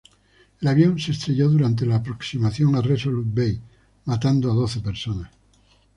[0.59, 3.61] El avión se estrelló durante la aproximación a Resolute Bay,
[4.05, 5.29] matando a doce personas.